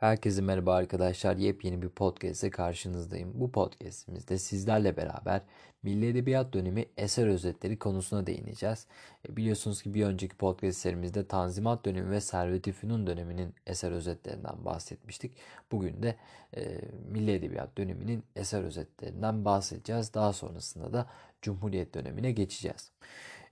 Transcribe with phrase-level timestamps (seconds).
[0.00, 1.36] Herkese merhaba arkadaşlar.
[1.36, 3.32] Yepyeni bir podcast'e karşınızdayım.
[3.34, 5.42] Bu podcast'imizde sizlerle beraber
[5.82, 8.86] Milli Edebiyat dönemi eser özetleri konusuna değineceğiz.
[9.28, 15.32] E, biliyorsunuz ki bir önceki podcastlerimizde Tanzimat dönemi ve Servet-i Fünun döneminin eser özetlerinden bahsetmiştik.
[15.72, 16.16] Bugün de
[16.56, 20.14] e, Milli Edebiyat döneminin eser özetlerinden bahsedeceğiz.
[20.14, 21.06] Daha sonrasında da
[21.42, 22.90] Cumhuriyet dönemine geçeceğiz.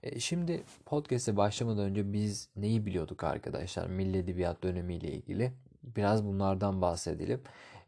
[0.03, 5.53] E, şimdi podcast'e başlamadan önce biz neyi biliyorduk arkadaşlar Milli Edebiyat dönemiyle ilgili?
[5.83, 7.41] biraz bunlardan bahsedelim.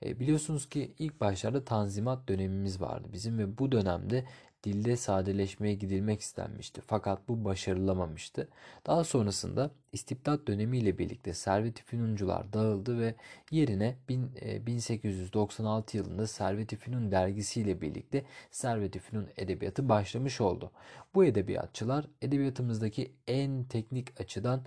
[0.06, 4.26] E, biliyorsunuz ki ilk başlarda tanzimat dönemimiz vardı bizim ve bu dönemde
[4.64, 6.82] dilde sadeleşmeye gidilmek istenmişti.
[6.88, 8.48] Fakat bu başarılamamıştı.
[8.88, 13.16] Daha sonrasında istibdat dönemiyle birlikte Servet-i Fünuncular dağıldı ve
[13.52, 20.72] yerine 1896 e, yılında Servet-i Fünun dergisiyle birlikte Servet-i Fünun edebiyatı başlamış oldu.
[21.16, 24.62] Bu edebiyatçılar edebiyatımızdaki en teknik açıdan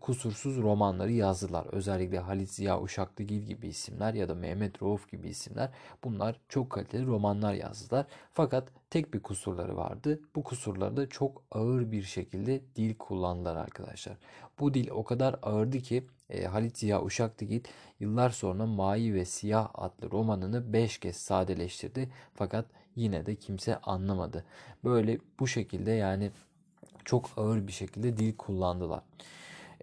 [0.00, 1.66] kusursuz romanları yazdılar.
[1.72, 5.70] Özellikle Halit Ziya Uşaklıgil gibi isimler ya da Mehmet Rauf gibi isimler
[6.04, 8.06] bunlar çok kaliteli romanlar yazdılar.
[8.32, 10.20] Fakat tek bir kusurları vardı.
[10.36, 14.16] Bu kusurları da çok ağır bir şekilde dil kullandılar arkadaşlar.
[14.60, 17.60] Bu dil o kadar ağırdı ki e, Halit Ziya Uşaklıgil
[18.00, 22.10] yıllar sonra Mavi ve Siyah adlı romanını 5 kez sadeleştirdi.
[22.34, 22.66] Fakat
[22.96, 24.44] yine de kimse anlamadı.
[24.84, 26.30] Böyle bu şekilde yani
[27.04, 29.02] çok ağır bir şekilde dil kullandılar.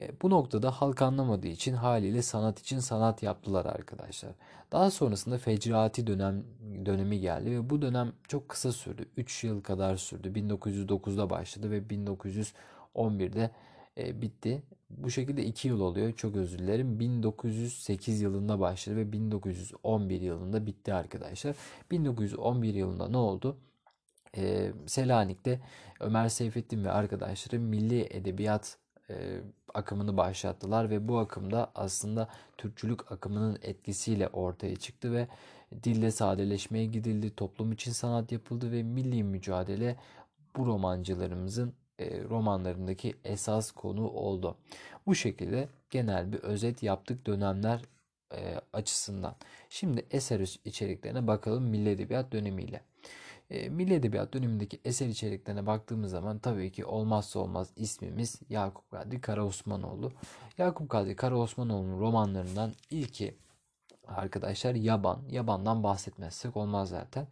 [0.02, 4.32] E, bu noktada halk anlamadığı için haliyle sanat için sanat yaptılar arkadaşlar.
[4.72, 6.44] Daha sonrasında fecraati dönem
[6.86, 9.06] dönemi geldi ve bu dönem çok kısa sürdü.
[9.18, 10.28] 3 yıl kadar sürdü.
[10.28, 13.52] 1909'da başladı ve 1911'de
[13.98, 14.64] e, bitti.
[14.90, 16.14] Bu şekilde 2 yıl oluyor.
[16.14, 17.00] Çok özür dilerim.
[17.00, 21.56] 1908 yılında başladı ve 1911 yılında bitti arkadaşlar.
[21.92, 23.58] 1911 yılında ne oldu?
[24.38, 25.60] Ee, Selanik'te
[26.00, 28.78] Ömer Seyfettin ve arkadaşları milli edebiyat
[29.12, 29.42] e,
[29.74, 35.28] akımını başlattılar ve bu akımda aslında Türkçülük akımının etkisiyle ortaya çıktı ve
[35.84, 39.96] dille sadeleşmeye gidildi, toplum için sanat yapıldı ve milli mücadele
[40.56, 44.58] bu romancılarımızın e, romanlarındaki esas konu oldu.
[45.06, 47.82] Bu şekilde genel bir özet yaptık dönemler
[48.34, 49.36] e, açısından.
[49.70, 52.82] Şimdi eser içeriklerine bakalım Milli Edebiyat dönemiyle.
[53.52, 59.22] E, Milli Edebiyat dönemindeki eser içeriklerine baktığımız zaman tabii ki olmazsa olmaz ismimiz Yakup Kadri
[59.22, 60.12] Karaosmanoğlu.
[60.58, 63.38] Yakup Kadri Karaosmanoğlu'nun romanlarından ilki
[64.08, 65.22] arkadaşlar Yaban.
[65.30, 67.28] Yaban'dan bahsetmezsek olmaz zaten.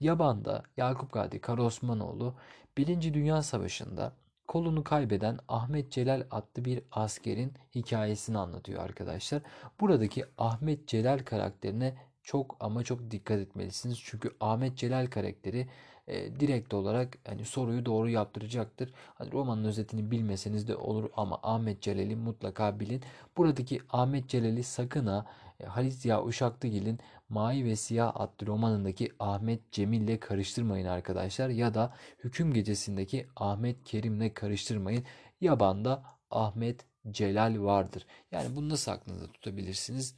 [0.00, 2.34] Yaban'da Yakup Kadri Karaosmanoğlu
[2.76, 3.14] 1.
[3.14, 4.12] Dünya Savaşı'nda
[4.48, 9.42] kolunu kaybeden Ahmet Celal adlı bir askerin hikayesini anlatıyor arkadaşlar.
[9.80, 13.98] Buradaki Ahmet Celal karakterine çok ama çok dikkat etmelisiniz.
[14.04, 15.68] Çünkü Ahmet Celal karakteri
[16.06, 18.92] e, direkt olarak hani soruyu doğru yaptıracaktır.
[19.14, 23.02] Hani romanın özetini bilmeseniz de olur ama Ahmet Celal'i mutlaka bilin.
[23.36, 25.26] Buradaki Ahmet Celal'i sakın ha
[25.60, 31.48] e, Halit Ziya Uşaklıgil'in Mavi ve Siyah adlı romanındaki Ahmet Cemil ile karıştırmayın arkadaşlar.
[31.48, 31.94] Ya da
[32.24, 35.04] Hüküm Gecesi'ndeki Ahmet Kerim'le karıştırmayın.
[35.40, 38.06] Yabanda Ahmet Celal vardır.
[38.32, 40.14] Yani bunu nasıl aklınızda tutabilirsiniz?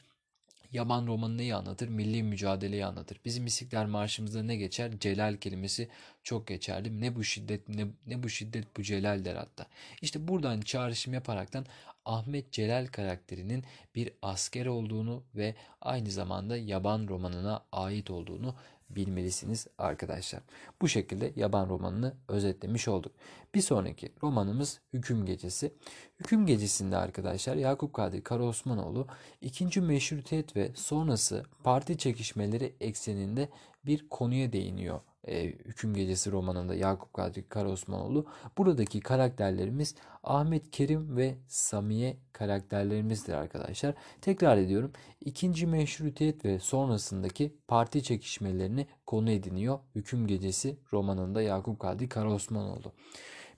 [0.74, 1.88] Yaban romanı neyi anlatır?
[1.88, 3.20] Milli mücadeleyi anlatır.
[3.24, 4.90] Bizim İstiklal Marşımızda ne geçer?
[5.00, 5.88] Celal kelimesi
[6.22, 7.00] çok geçerli.
[7.00, 9.66] Ne bu şiddet ne, ne bu şiddet bu celal der hatta.
[10.02, 11.66] İşte buradan çağrışım yaparaktan
[12.04, 13.64] Ahmet Celal karakterinin
[13.94, 18.54] bir asker olduğunu ve aynı zamanda Yaban romanına ait olduğunu
[18.90, 20.42] bilmelisiniz arkadaşlar.
[20.82, 23.12] Bu şekilde yaban romanını özetlemiş olduk.
[23.54, 25.74] Bir sonraki romanımız Hüküm Gecesi.
[26.20, 29.06] Hüküm Gecesi'nde arkadaşlar Yakup Kadri Karaosmanoğlu
[29.40, 33.48] ikinci meşrutiyet ve sonrası parti çekişmeleri ekseninde
[33.86, 38.26] bir konuya değiniyor e, Hüküm Gecesi romanında Yakup Kadri Karaosmanoğlu.
[38.58, 43.94] Buradaki karakterlerimiz Ahmet Kerim ve Samiye karakterlerimizdir arkadaşlar.
[44.20, 44.92] Tekrar ediyorum.
[45.20, 52.92] İkinci meşrutiyet ve sonrasındaki parti çekişmelerini konu ediniyor Hüküm Gecesi romanında Yakup Kadri Karaosmanoğlu.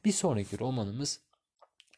[0.05, 1.21] Bir sonraki romanımız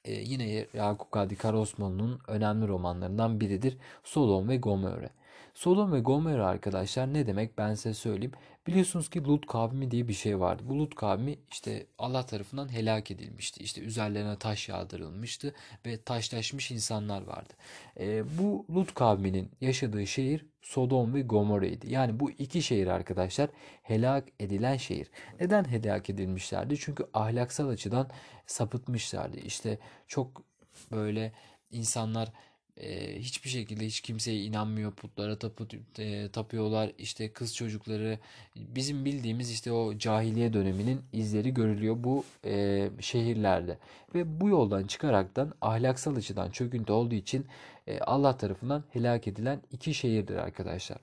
[0.04, 3.78] e, yine Yakup Kadri Karaosmanoğlu'nun önemli romanlarından biridir.
[4.04, 5.10] Sodom ve Gomorre.
[5.54, 8.32] Sodom ve Gomorra arkadaşlar ne demek ben size söyleyeyim.
[8.66, 10.62] Biliyorsunuz ki Lut kavmi diye bir şey vardı.
[10.66, 13.64] Bu Lut kavmi işte Allah tarafından helak edilmişti.
[13.64, 15.54] İşte üzerlerine taş yağdırılmıştı
[15.86, 17.54] ve taşlaşmış insanlar vardı.
[18.00, 21.86] E, bu Lut kavminin yaşadığı şehir Sodom ve Gomorra'ydı.
[21.86, 23.50] Yani bu iki şehir arkadaşlar
[23.82, 25.10] helak edilen şehir.
[25.40, 26.78] Neden helak edilmişlerdi?
[26.78, 28.10] Çünkü ahlaksal açıdan
[28.46, 29.38] sapıtmışlardı.
[29.38, 30.42] İşte çok
[30.90, 31.32] böyle
[31.70, 32.32] insanlar
[32.80, 35.66] e, hiçbir şekilde hiç kimseye inanmıyor putlara tapı,
[35.98, 38.18] e, tapıyorlar işte kız çocukları
[38.56, 43.78] bizim bildiğimiz işte o cahiliye döneminin izleri görülüyor bu e, şehirlerde
[44.14, 47.46] ve bu yoldan çıkaraktan ahlaksal açıdan çöküntü olduğu için
[47.86, 50.98] e, Allah tarafından helak edilen iki şehirdir arkadaşlar.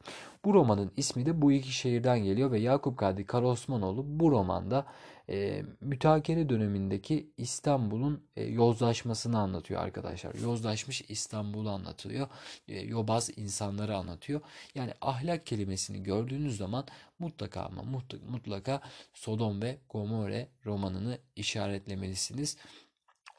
[0.45, 4.85] Bu romanın ismi de bu iki şehirden geliyor ve Yakup Kadri Karaosmanoğlu bu romanda
[5.29, 10.35] e, mütakere dönemindeki İstanbul'un e, yozlaşmasını anlatıyor arkadaşlar.
[10.35, 12.27] Yozlaşmış İstanbul'u anlatılıyor.
[12.67, 14.41] E, yobaz insanları anlatıyor.
[14.75, 16.85] Yani ahlak kelimesini gördüğünüz zaman
[17.19, 17.83] mutlaka ama
[18.29, 18.81] mutlaka
[19.13, 22.57] Sodom ve Gomorre romanını işaretlemelisiniz.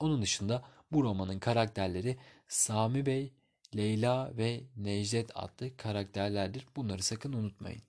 [0.01, 0.63] Onun dışında
[0.93, 2.17] bu romanın karakterleri
[2.49, 3.33] Sami Bey,
[3.77, 6.67] Leyla ve Necdet adlı karakterlerdir.
[6.77, 7.83] Bunları sakın unutmayın.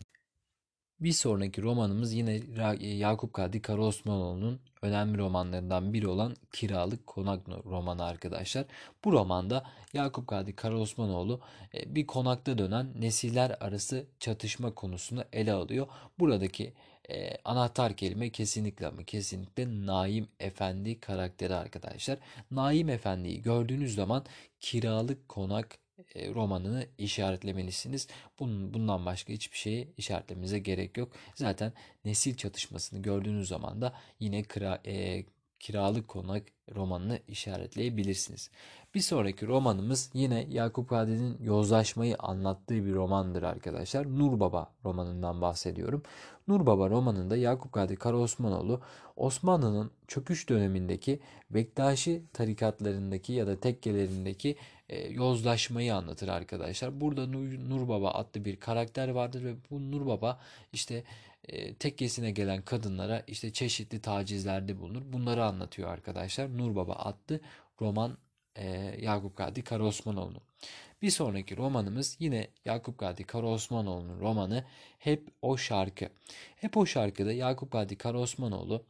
[0.99, 2.41] Bir sonraki romanımız yine
[2.79, 8.65] Yakup Kadri Karaosmanoğlu'nun önemli romanlarından biri olan Kiralık Konak romanı arkadaşlar.
[9.05, 9.63] Bu romanda
[9.93, 11.41] Yakup Kadri Karaosmanoğlu
[11.73, 15.87] e, bir konakta dönen nesiller arası çatışma konusunu ele alıyor.
[16.19, 16.73] Buradaki
[17.09, 22.17] e, anahtar kelime kesinlikle ama kesinlikle Naim Efendi karakteri arkadaşlar.
[22.51, 24.25] Naim Efendi'yi gördüğünüz zaman
[24.59, 25.86] kiralık konak e,
[26.35, 28.07] romanını işaretlemelisiniz.
[28.39, 31.11] Bunun, bundan başka hiçbir şeyi işaretlemenize gerek yok.
[31.35, 31.73] Zaten
[32.05, 35.25] nesil çatışmasını gördüğünüz zaman da yine kira, e,
[35.59, 36.43] kiralık konak
[36.75, 38.51] romanını işaretleyebilirsiniz.
[38.95, 44.19] Bir sonraki romanımız yine Yakup Kadri'nin yozlaşmayı anlattığı bir romandır arkadaşlar.
[44.19, 46.03] Nur Baba romanından bahsediyorum.
[46.47, 48.81] Nur Baba romanında Yakup Kadri Karaosmanoğlu
[49.15, 51.19] Osmanlı'nın çöküş dönemindeki
[51.49, 54.57] Bektaşi tarikatlarındaki ya da tekkelerindeki
[54.89, 57.01] e, yozlaşmayı anlatır arkadaşlar.
[57.01, 60.39] Burada Nur, Baba adlı bir karakter vardır ve bu Nur Baba
[60.73, 61.03] işte
[61.79, 65.01] tekkesine gelen kadınlara işte çeşitli tacizlerde bulunur.
[65.05, 66.57] Bunları anlatıyor arkadaşlar.
[66.57, 67.39] Nur Baba adlı
[67.81, 68.17] roman
[68.55, 70.41] e, Yakup Kadri Karaosmanoğlu.
[71.01, 74.63] Bir sonraki romanımız yine Yakup Kadri Karaosmanoğlu'nun romanı
[74.99, 76.09] Hep O Şarkı.
[76.55, 78.85] Hep O Şarkıda Yakup Kadri Karaosmanoğlu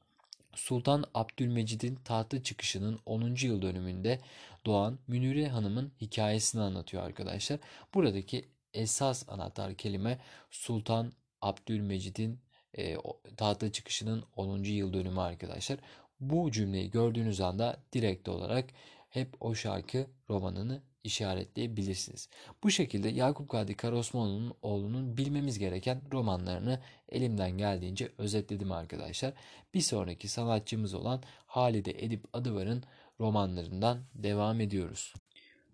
[0.56, 3.36] Sultan Abdülmecid'in tahta çıkışının 10.
[3.42, 4.20] yıl dönümünde
[4.66, 7.60] doğan Münire Hanım'ın hikayesini anlatıyor arkadaşlar.
[7.94, 10.20] Buradaki esas anahtar kelime
[10.52, 11.12] Sultan
[11.42, 12.40] Abdülmecid'in
[12.78, 12.98] e,
[13.38, 14.64] tahta çıkışının 10.
[14.64, 15.80] yıl dönümü arkadaşlar.
[16.20, 18.66] Bu cümleyi gördüğünüz anda direkt olarak
[19.10, 22.30] hep o şarkı romanını işaretleyebilirsiniz.
[22.64, 26.80] Bu şekilde Yakup Kadri Karaosmanoğlu'nun oğlunun bilmemiz gereken romanlarını
[27.10, 29.34] elimden geldiğince özetledim arkadaşlar.
[29.74, 32.84] Bir sonraki sanatçımız olan Halide Edip Adıvar'ın
[33.20, 35.14] romanlarından devam ediyoruz.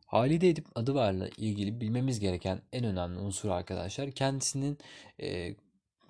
[0.05, 4.77] Halide Edip Adıvar'la ilgili bilmemiz gereken en önemli unsur arkadaşlar kendisinin
[5.21, 5.55] e,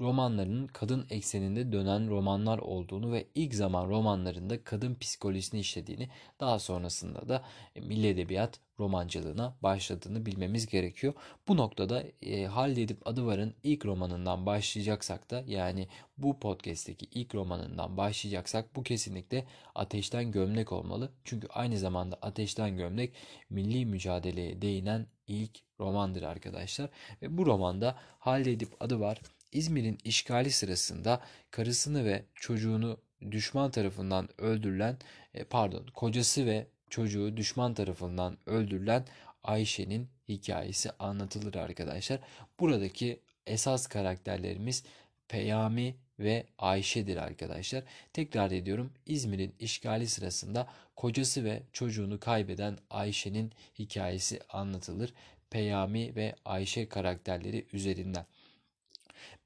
[0.03, 6.09] romanlarının kadın ekseninde dönen romanlar olduğunu ve ilk zaman romanlarında kadın psikolojisini işlediğini
[6.39, 7.43] daha sonrasında da
[7.75, 11.13] e, milli edebiyat romancılığına başladığını bilmemiz gerekiyor.
[11.47, 17.97] Bu noktada e, Halil Edip Adıvar'ın ilk romanından başlayacaksak da yani bu podcast'teki ilk romanından
[17.97, 19.45] başlayacaksak bu kesinlikle
[19.75, 21.11] Ateşten Gömlek olmalı.
[21.23, 23.13] Çünkü aynı zamanda Ateşten Gömlek
[23.49, 26.89] milli mücadeleye değinen ilk romandır arkadaşlar.
[27.21, 29.21] Ve bu romanda Halil Edip Adıvar
[29.53, 31.21] İzmir'in işgali sırasında
[31.51, 32.97] karısını ve çocuğunu
[33.31, 34.97] düşman tarafından öldürülen
[35.33, 39.05] e, pardon kocası ve çocuğu düşman tarafından öldürülen
[39.43, 42.19] Ayşe'nin hikayesi anlatılır arkadaşlar.
[42.59, 44.83] Buradaki esas karakterlerimiz
[45.27, 47.83] Peyami ve Ayşe'dir arkadaşlar.
[48.13, 55.13] Tekrar ediyorum İzmir'in işgali sırasında kocası ve çocuğunu kaybeden Ayşe'nin hikayesi anlatılır.
[55.49, 58.25] Peyami ve Ayşe karakterleri üzerinden.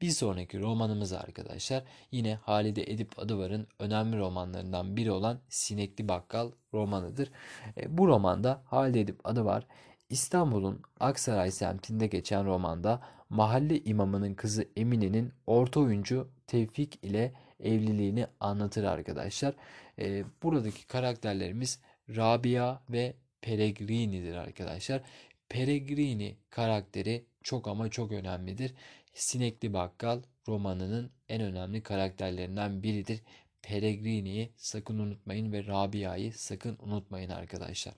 [0.01, 7.31] Bir sonraki romanımız arkadaşlar yine Halide Edip Adıvar'ın önemli romanlarından biri olan Sinekli Bakkal romanıdır.
[7.77, 9.67] E, bu romanda Halide Edip Adıvar
[10.10, 18.84] İstanbul'un Aksaray semtinde geçen romanda mahalle imamının kızı Emine'nin orta oyuncu Tevfik ile evliliğini anlatır
[18.84, 19.53] arkadaşlar.
[20.00, 21.79] E, buradaki karakterlerimiz
[22.15, 25.01] Rabia ve Peregrini'dir arkadaşlar.
[25.50, 28.74] Peregrini karakteri çok ama çok önemlidir.
[29.17, 33.21] Sinekli Bakkal romanının en önemli karakterlerinden biridir.
[33.62, 37.93] Peregrini'yi sakın unutmayın ve Rabia'yı sakın unutmayın arkadaşlar.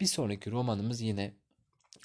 [0.00, 1.32] Bir sonraki romanımız yine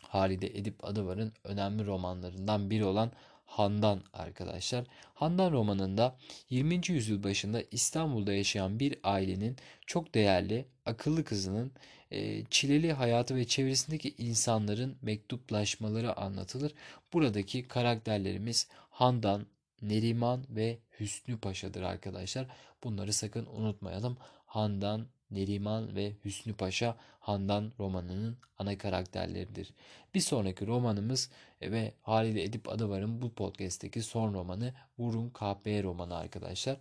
[0.02, 3.12] Halide Edip Adıvar'ın önemli romanlarından biri olan
[3.50, 4.86] Handan arkadaşlar.
[5.14, 6.16] Handan romanında
[6.50, 6.82] 20.
[6.88, 11.72] yüzyıl başında İstanbul'da yaşayan bir ailenin çok değerli, akıllı kızının
[12.12, 16.74] e, çileli hayatı ve çevresindeki insanların mektuplaşmaları anlatılır.
[17.14, 19.46] Buradaki karakterlerimiz Handan,
[19.82, 22.48] Neriman ve Hüsnü Paşa'dır arkadaşlar.
[22.84, 24.18] Bunları sakın unutmayalım.
[24.46, 29.74] Handan, Neriman ve Hüsnü Paşa Handan romanının ana karakterleridir.
[30.14, 31.30] Bir sonraki romanımız
[31.62, 36.78] e, ve Halide Edip Adıvar'ın bu podcast'teki son romanı Vurun KP romanı arkadaşlar.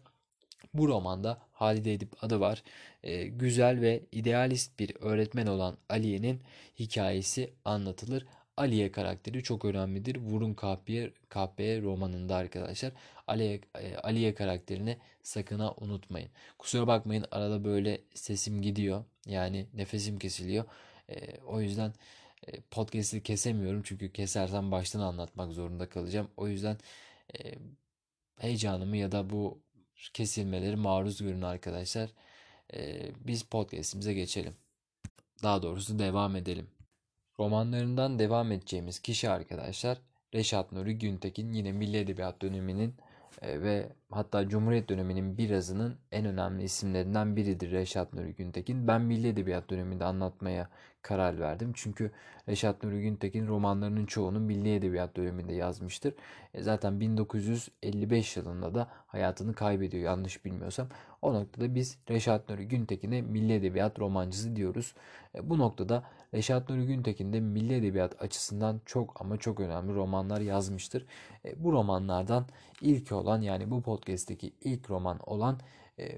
[0.75, 2.63] Bu romanda Halide Edip adı var.
[3.03, 6.41] E, güzel ve idealist bir öğretmen olan Aliye'nin
[6.79, 8.27] hikayesi anlatılır.
[8.59, 10.17] Aliye karakteri çok önemlidir.
[10.17, 12.93] Vurun Kahpeye, Kahpeye romanında arkadaşlar.
[13.27, 13.61] Aliye,
[14.03, 16.31] Aliye karakterini sakın unutmayın.
[16.59, 19.05] Kusura bakmayın arada böyle sesim gidiyor.
[19.27, 20.65] Yani nefesim kesiliyor.
[21.11, 21.93] E, o yüzden
[22.47, 23.83] e, podcast'i kesemiyorum.
[23.85, 26.31] Çünkü kesersem baştan anlatmak zorunda kalacağım.
[26.37, 26.77] O yüzden
[27.39, 27.55] e,
[28.39, 29.59] heyecanımı ya da bu
[30.15, 32.11] kesilmeleri maruz görün arkadaşlar.
[32.75, 34.55] E, biz podcast'imize geçelim.
[35.43, 36.69] Daha doğrusu devam edelim.
[37.41, 39.99] Romanlarından devam edeceğimiz kişi arkadaşlar
[40.35, 42.95] Reşat Nuri Güntekin yine Milli Edebiyat döneminin
[43.43, 48.89] e, ve hatta Cumhuriyet döneminin birazının en önemli isimlerinden biridir Reşat Nuri Güntekin.
[48.89, 50.69] Ben Milli Edebiyat döneminde anlatmaya
[51.03, 51.73] karar verdim.
[51.75, 52.11] Çünkü
[52.49, 56.15] Reşat Nuri Güntekin romanlarının çoğunu Milli Edebiyat döneminde yazmıştır.
[56.55, 60.89] E, zaten 1955 yılında da hayatını kaybediyor yanlış bilmiyorsam.
[61.23, 64.95] O noktada biz Reşat Nuri Güntekin'e Milli Edebiyat romancısı diyoruz.
[65.35, 70.41] E, bu noktada Reşat Nuri Güntekin de milli edebiyat açısından çok ama çok önemli romanlar
[70.41, 71.07] yazmıştır.
[71.45, 72.47] E, bu romanlardan
[72.81, 75.61] ilk olan yani bu podcast'teki ilk roman olan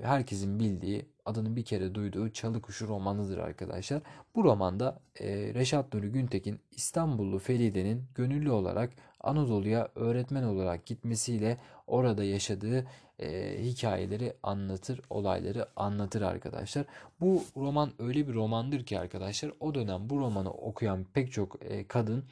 [0.02, 4.02] herkesin bildiği adını bir kere duyduğu Çalı Kuşu romanıdır arkadaşlar.
[4.34, 12.24] Bu romanda e, Reşat Nuri Güntekin İstanbullu Feride'nin gönüllü olarak Anadolu'ya öğretmen olarak gitmesiyle orada
[12.24, 12.86] yaşadığı
[13.18, 16.84] e, hikayeleri anlatır, olayları anlatır arkadaşlar.
[17.20, 21.86] Bu roman öyle bir romandır ki arkadaşlar o dönem bu romanı okuyan pek çok e,
[21.86, 22.24] kadın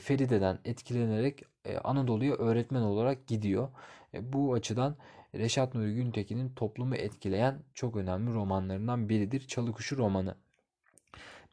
[0.00, 1.42] Feride'den etkilenerek
[1.84, 3.68] Anadolu'ya öğretmen olarak gidiyor.
[4.20, 4.96] Bu açıdan
[5.34, 10.34] Reşat Nuri Güntekin'in toplumu etkileyen çok önemli romanlarından biridir Çalıkuşu romanı.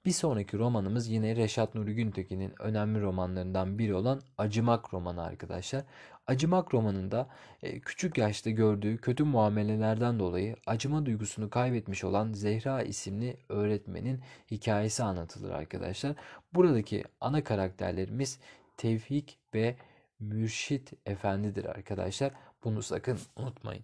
[0.06, 5.84] Bir sonraki romanımız yine Reşat Nuri Güntekin'in önemli romanlarından biri olan Acımak romanı arkadaşlar.
[6.28, 7.30] Acımak romanında
[7.64, 14.22] e, küçük yaşta gördüğü kötü muamelelerden dolayı acıma duygusunu kaybetmiş olan Zehra isimli öğretmenin
[14.52, 16.16] hikayesi anlatılır arkadaşlar.
[16.54, 18.40] Buradaki ana karakterlerimiz
[18.78, 19.76] Tevfik ve
[20.20, 22.32] Mürşit Efendidir arkadaşlar.
[22.64, 23.84] Bunu sakın unutmayın.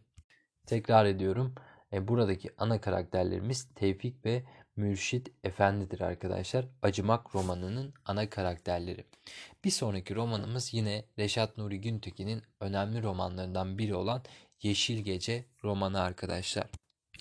[0.66, 1.56] Tekrar ediyorum.
[1.94, 4.44] E, buradaki ana karakterlerimiz Tevfik ve
[4.76, 6.66] Mürşit Efendi'dir arkadaşlar.
[6.82, 9.06] Acımak romanının ana karakterleri.
[9.64, 14.24] Bir sonraki romanımız yine Reşat Nuri Güntekin'in önemli romanlarından biri olan
[14.62, 16.68] Yeşil Gece romanı arkadaşlar.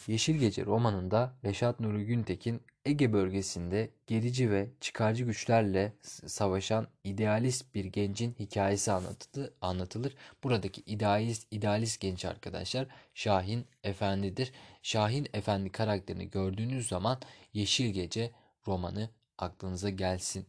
[0.06, 5.92] Yeşil Gece romanında Reşat Nuri Güntekin Ege bölgesinde gerici ve çıkarcı güçlerle
[6.26, 9.50] savaşan idealist bir gencin hikayesi anlatılır.
[9.60, 10.14] anlatılır.
[10.44, 14.52] Buradaki idealist, idealist genç arkadaşlar Şahin Efendi'dir.
[14.82, 17.20] Şahin Efendi karakterini gördüğünüz zaman
[17.52, 18.30] Yeşil Gece
[18.66, 20.46] romanı aklınıza gelsin.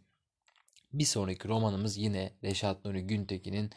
[0.94, 3.72] Bir sonraki romanımız yine Reşat Nuri Güntekin'in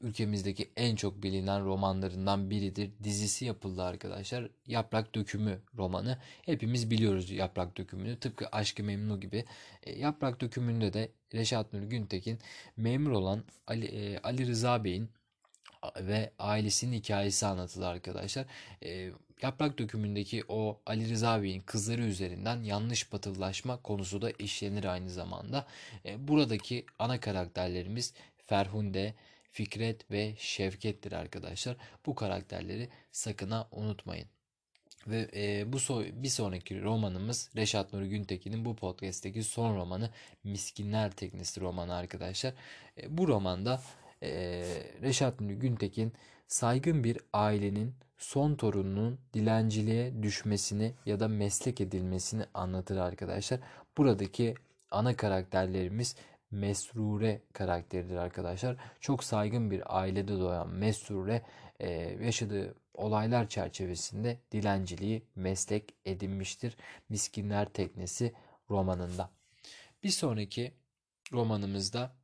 [0.00, 2.90] ülkemizdeki en çok bilinen romanlarından biridir.
[3.04, 4.48] Dizisi yapıldı arkadaşlar.
[4.66, 6.18] Yaprak Dökümü romanı.
[6.42, 8.18] Hepimiz biliyoruz Yaprak Dökümü'nü.
[8.18, 9.44] Tıpkı Aşkı Memnu gibi.
[9.82, 12.38] E, Yaprak Dökümü'nde de Reşat Nuri Güntekin
[12.76, 15.08] memur olan Ali, e, Ali Rıza Bey'in
[16.00, 18.46] ve ailesinin hikayesi anlatılır arkadaşlar.
[18.84, 19.10] E,
[19.42, 25.66] Yaprak dökümündeki o Ali Rıza Bey'in kızları üzerinden yanlış batılılaşma konusu da işlenir aynı zamanda.
[26.06, 28.14] E, buradaki ana karakterlerimiz
[28.46, 29.14] Ferhunde,
[29.56, 31.76] Fikret ve Şevket'tir arkadaşlar.
[32.06, 34.26] Bu karakterleri sakına unutmayın.
[35.06, 40.10] Ve e, bu so bir sonraki romanımız Reşat Nuri Güntekin'in bu podcast'teki son romanı
[40.44, 42.54] Miskinler Teknesi romanı arkadaşlar.
[43.02, 43.82] E, bu romanda
[44.22, 44.30] e,
[45.02, 46.12] Reşat Nuri Güntekin
[46.48, 53.60] saygın bir ailenin son torununun dilenciliğe düşmesini ya da meslek edilmesini anlatır arkadaşlar.
[53.98, 54.54] Buradaki
[54.90, 56.16] ana karakterlerimiz
[56.50, 58.76] Mesrure karakteridir arkadaşlar.
[59.00, 61.42] Çok saygın bir ailede doğan Mesrure
[61.80, 61.90] e,
[62.24, 66.76] yaşadığı olaylar çerçevesinde dilenciliği meslek edinmiştir.
[67.08, 68.32] Miskinler Teknesi
[68.70, 69.30] romanında.
[70.02, 70.74] Bir sonraki
[71.32, 72.16] romanımızda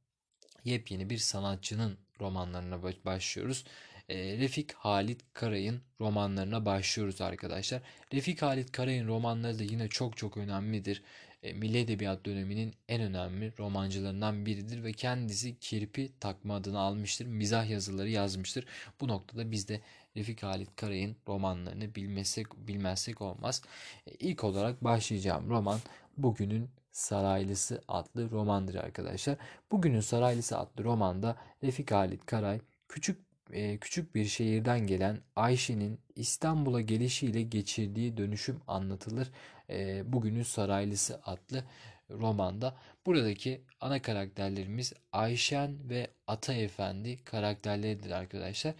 [0.64, 3.64] yepyeni bir sanatçının romanlarına başlıyoruz.
[4.08, 7.82] E, Refik Halit Karay'ın romanlarına başlıyoruz arkadaşlar.
[8.12, 11.02] Refik Halit Karay'ın romanları da yine çok çok önemlidir.
[11.42, 17.26] E, Milli Edebiyat döneminin en önemli romancılarından biridir ve kendisi kirpi takma adını almıştır.
[17.26, 18.66] Mizah yazıları yazmıştır.
[19.00, 19.80] Bu noktada biz de
[20.16, 23.62] Refik Halit Karay'ın romanlarını bilmezsek, bilmezsek olmaz.
[24.06, 25.80] E, ilk olarak başlayacağım roman
[26.16, 29.36] Bugünün Saraylısı adlı romandır arkadaşlar.
[29.70, 36.80] Bugünün Saraylısı adlı romanda Refik Halit Karay küçük e, küçük bir şehirden gelen Ayşe'nin İstanbul'a
[36.80, 39.30] gelişiyle geçirdiği dönüşüm anlatılır.
[39.70, 41.64] E, Bugünün Saraylısı adlı
[42.10, 42.76] romanda.
[43.06, 48.74] Buradaki ana karakterlerimiz Ayşen ve Ata Efendi karakterleridir arkadaşlar.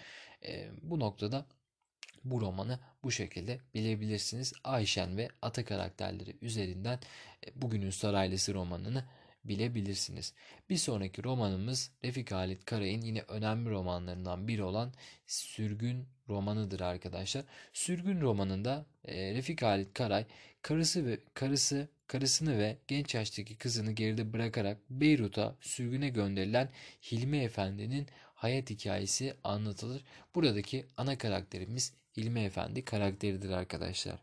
[0.45, 1.47] E, bu noktada
[2.25, 4.53] bu romanı bu şekilde bilebilirsiniz.
[4.65, 6.99] Ayşen ve Ata karakterleri üzerinden
[7.55, 9.05] Bugünün Saraylası romanını
[9.45, 10.35] bilebilirsiniz.
[10.71, 14.93] Bir sonraki romanımız Refik Halit Karay'ın yine önemli romanlarından biri olan
[15.27, 17.45] Sürgün romanıdır arkadaşlar.
[17.73, 20.27] Sürgün romanında e, Refik Halit Karay
[20.63, 26.71] karısı ve karısı karısını ve genç yaştaki kızını geride bırakarak Beyrut'a sürgüne gönderilen
[27.13, 30.05] Hilmi Efendi'nin hayat hikayesi anlatılır.
[30.35, 34.19] Buradaki ana karakterimiz Hilmi Efendi karakteridir arkadaşlar.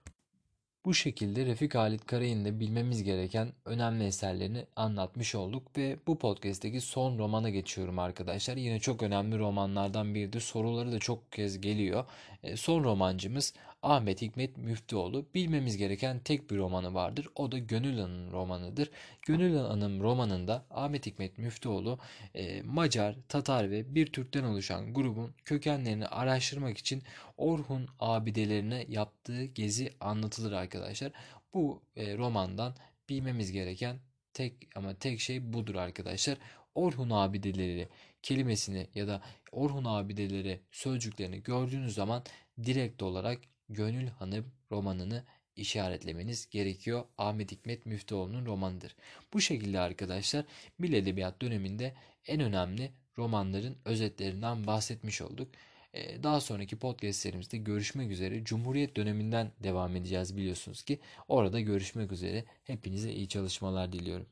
[0.86, 6.81] Bu şekilde Refik Halit Karay'ın da bilmemiz gereken önemli eserlerini anlatmış olduk ve bu podcast'teki
[6.81, 8.57] son romana geçiyorum arkadaşlar.
[8.57, 10.39] Yine çok önemli romanlardan biridir.
[10.39, 12.05] Soruları da çok kez geliyor.
[12.43, 15.25] E, son romancımız Ahmet Hikmet Müftüoğlu.
[15.33, 17.27] Bilmemiz gereken tek bir romanı vardır.
[17.36, 18.91] O da Gönül Hanım romanıdır.
[19.21, 22.00] Gönül Hanım romanında Ahmet Hikmet Müftüoğlu
[22.36, 27.03] e, Macar, Tatar ve bir Türk'ten oluşan grubun kökenlerini araştırmak için
[27.38, 31.12] Orhun abidelerine yaptığı gezi anlatılır arkadaşlar.
[31.53, 32.75] Bu e, romandan
[33.09, 34.00] bilmemiz gereken
[34.33, 36.38] tek ama tek şey budur arkadaşlar.
[36.75, 37.89] Orhun abideleri
[38.24, 39.21] kelimesini ya da
[39.51, 42.24] Orhun abideleri sözcüklerini gördüğünüz zaman
[42.63, 43.39] direkt olarak
[43.70, 45.24] Gönül Hanım romanını
[45.56, 47.04] işaretlemeniz gerekiyor.
[47.18, 48.96] Ahmet Hikmet Müftüoğlu'nun romanıdır.
[49.34, 50.46] Bu şekilde arkadaşlar
[50.78, 51.94] Milli Edebiyat döneminde
[52.28, 55.48] en önemli romanların özetlerinden bahsetmiş olduk.
[55.94, 58.44] Ee, daha sonraki podcastlerimizde görüşmek üzere.
[58.44, 61.00] Cumhuriyet döneminden devam edeceğiz biliyorsunuz ki.
[61.28, 62.46] Orada görüşmek üzere.
[62.64, 64.26] Hepinize iyi çalışmalar diliyorum.